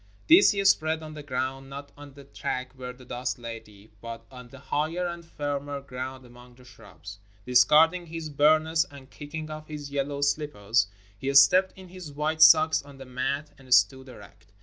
[0.27, 3.93] This he spread on the ground— not on the track where the dust lay deep,
[4.01, 7.17] but on the higher and firmer ground among the shiubs.
[7.45, 10.87] Discarding his burnous and kicking off his yellow sHppers,
[11.19, 14.47] he stepped in his white socks on to the mat and stood erect.